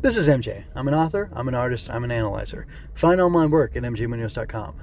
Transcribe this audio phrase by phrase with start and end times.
[0.00, 0.62] This is MJ.
[0.76, 2.68] I'm an author, I'm an artist, I'm an analyzer.
[2.94, 4.76] Find all my work at mjmunoz.com.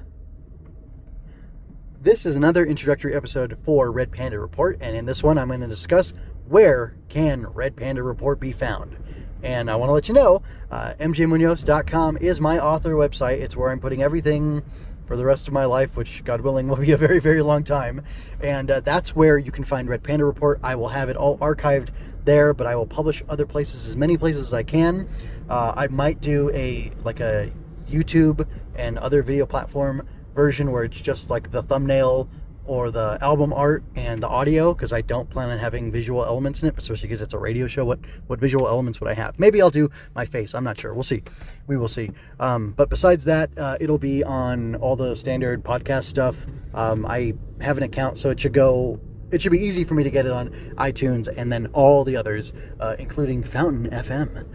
[2.02, 5.62] This is another introductory episode for Red Panda Report, and in this one, I'm going
[5.62, 6.12] to discuss
[6.50, 8.98] where can Red Panda Report be found.
[9.42, 13.40] And I want to let you know, uh, mjmunoz.com is my author website.
[13.40, 14.64] It's where I'm putting everything
[15.06, 17.64] for the rest of my life, which, God willing, will be a very, very long
[17.64, 18.02] time.
[18.42, 20.60] And uh, that's where you can find Red Panda Report.
[20.64, 21.90] I will have it all archived
[22.26, 25.08] there, but I will publish other places, as many places as I can.
[25.50, 27.52] Uh, I might do a like a
[27.88, 32.28] YouTube and other video platform version where it's just like the thumbnail
[32.68, 36.62] or the album art and the audio because I don't plan on having visual elements
[36.62, 37.86] in it, especially because it's a radio show.
[37.86, 39.40] What what visual elements would I have?
[39.40, 40.54] Maybe I'll do my face.
[40.54, 40.94] I'm not sure.
[40.94, 41.24] We'll see.
[41.68, 42.12] We will see.
[42.40, 46.46] Um, but besides that, uh, it'll be on all the standard podcast stuff.
[46.74, 49.00] Um, I have an account, so it should go.
[49.32, 52.16] It should be easy for me to get it on iTunes and then all the
[52.16, 54.46] others, uh, including Fountain FM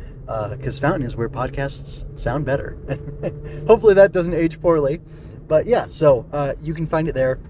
[0.51, 2.77] because uh, Fountain is where podcasts sound better.
[3.67, 5.01] Hopefully that doesn't age poorly.
[5.49, 7.41] But yeah, so uh, you can find it there.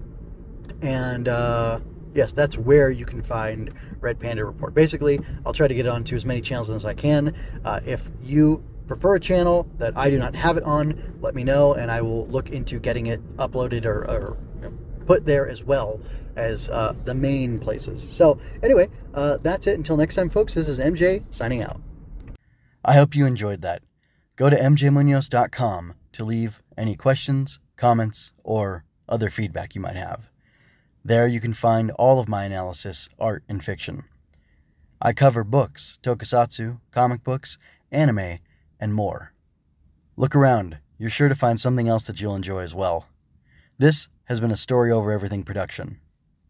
[0.81, 1.79] And uh,
[2.13, 4.73] yes, that's where you can find Red Panda Report.
[4.73, 7.35] Basically, I'll try to get it onto as many channels as I can.
[7.63, 11.43] Uh, if you prefer a channel that I do not have it on, let me
[11.43, 14.37] know, and I will look into getting it uploaded or, or
[15.05, 15.99] put there as well
[16.35, 18.01] as uh, the main places.
[18.01, 19.77] So, anyway, uh, that's it.
[19.77, 21.81] Until next time, folks, this is MJ signing out.
[22.83, 23.83] I hope you enjoyed that.
[24.35, 30.30] Go to mjmunoz.com to leave any questions, comments, or other feedback you might have.
[31.03, 34.03] There you can find all of my analysis, art, and fiction.
[35.01, 37.57] I cover books, tokusatsu, comic books,
[37.91, 38.37] anime,
[38.79, 39.33] and more.
[40.15, 43.07] Look around, you're sure to find something else that you'll enjoy as well.
[43.79, 45.99] This has been a Story Over Everything production.